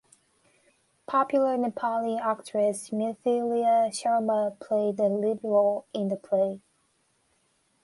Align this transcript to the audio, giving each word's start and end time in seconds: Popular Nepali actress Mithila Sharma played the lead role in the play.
Popular 1.05 1.57
Nepali 1.57 2.19
actress 2.19 2.89
Mithila 2.89 3.91
Sharma 3.91 4.59
played 4.59 4.97
the 4.97 5.09
lead 5.09 5.41
role 5.43 5.85
in 5.93 6.07
the 6.07 6.15
play. 6.15 6.59